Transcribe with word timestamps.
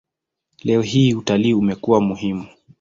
Leo 0.63 0.81
hii 0.81 1.13
utalii 1.13 1.53
umekuwa 1.53 2.01
muhimu. 2.01 2.45